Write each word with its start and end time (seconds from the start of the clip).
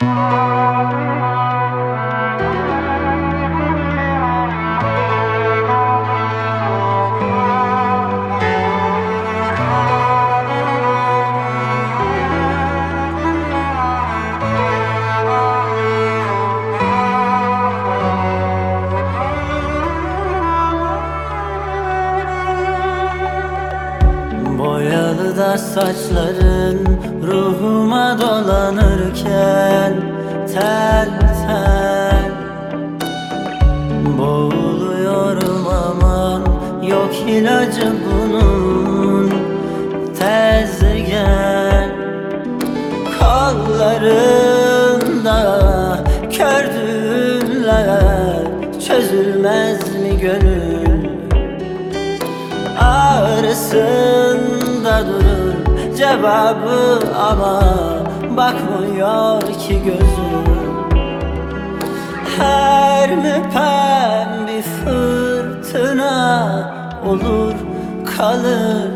Música 0.00 0.55
da 25.36 25.58
saçların 25.58 26.78
ruhuma 27.26 28.18
dolanırken 28.20 29.94
Tel 30.54 31.08
tel. 31.46 32.30
Boğuluyorum 34.18 35.66
aman 35.66 36.42
yok 36.82 37.14
ilacı 37.28 37.92
bunun. 38.06 39.30
Tez 40.18 40.80
gel 40.80 41.90
Kollarında 43.20 44.18
kördüler 46.30 48.02
Çözülmez 48.88 49.80
mi 49.94 50.20
gönül? 50.20 50.76
Durur 53.76 54.15
cevabı 55.96 57.00
ama 57.30 57.62
Bakmıyor 58.36 59.40
ki 59.40 59.82
gözüm. 59.84 60.46
Her 62.38 63.16
müpem 63.16 64.46
bir 64.46 64.62
fırtına 64.62 66.26
olur 67.06 67.54
kalır 68.16 68.95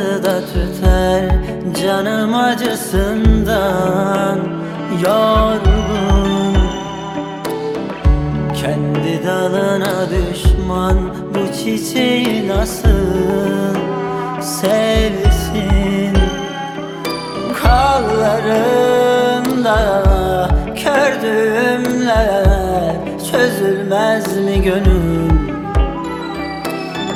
Cigarası 0.00 0.22
da 0.22 0.40
tüter 0.40 1.30
canım 1.82 2.34
acısından 2.34 4.38
yorgun. 5.04 6.56
Kendi 8.62 9.26
dalına 9.26 10.10
düşman 10.10 10.96
bu 11.34 11.52
çiçeği 11.52 12.48
nasıl 12.48 13.74
sevsin? 14.40 16.16
Kollarında 17.62 18.48
kör 20.76 21.22
düğümler 21.22 22.96
çözülmez 23.32 24.36
mi 24.36 24.62
gönül? 24.62 25.30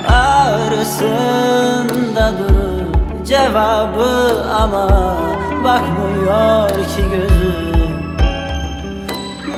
Ağrısında 0.08 1.44
durur 2.38 2.73
cevabı 3.34 4.44
ama 4.62 4.88
Bakmıyor 5.64 6.68
ki 6.68 7.02
gözüm. 7.10 7.94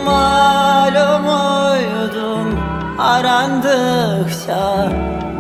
Malum 0.05 1.25
uydum 1.25 2.61
arandıkça 2.99 4.93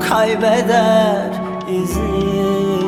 Kaybeder 0.08 1.30
izini 1.68 2.85